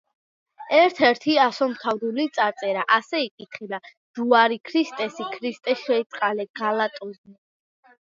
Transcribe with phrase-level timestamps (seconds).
[0.77, 7.41] ერთ-ერთი ასომთავრული წარწერა: ასე იკითხება „ჯუარი ქრისტესი ქრისტე შეიწყალე გალატოზნი“.